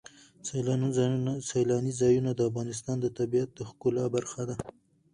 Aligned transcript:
سیلاني 1.49 1.91
ځایونه 2.01 2.31
د 2.35 2.39
افغانستان 2.49 2.95
د 3.01 3.05
طبیعت 3.17 3.49
د 3.55 3.59
ښکلا 3.69 4.05
برخه 4.15 4.41
ده. 4.49 4.55